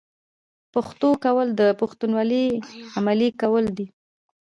[0.73, 2.45] پښتو کول د پښتونولۍ
[2.97, 3.87] عملي کول دي.